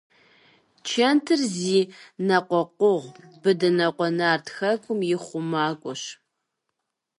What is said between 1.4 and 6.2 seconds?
зи ныкъуэкъуэгъу» Бэдынокъуэ нарт хэкум и хъумакӏуэщ.